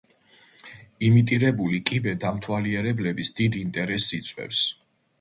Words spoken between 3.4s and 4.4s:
დიდ ინტერესს